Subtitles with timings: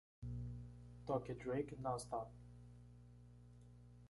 [1.05, 2.31] Toque Drake Nonstop.